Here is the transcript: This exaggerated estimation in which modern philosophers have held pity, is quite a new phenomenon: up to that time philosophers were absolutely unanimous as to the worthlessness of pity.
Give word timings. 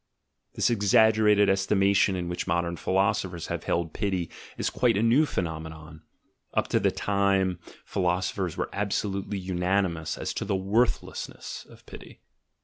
This 0.55 0.71
exaggerated 0.71 1.47
estimation 1.47 2.15
in 2.15 2.27
which 2.27 2.47
modern 2.47 2.75
philosophers 2.75 3.45
have 3.53 3.65
held 3.65 3.93
pity, 3.93 4.31
is 4.57 4.71
quite 4.71 4.97
a 4.97 5.03
new 5.03 5.27
phenomenon: 5.27 6.01
up 6.55 6.67
to 6.69 6.79
that 6.79 6.95
time 6.95 7.59
philosophers 7.85 8.57
were 8.57 8.71
absolutely 8.73 9.37
unanimous 9.37 10.17
as 10.17 10.33
to 10.33 10.43
the 10.43 10.55
worthlessness 10.55 11.67
of 11.69 11.85
pity. 11.85 12.19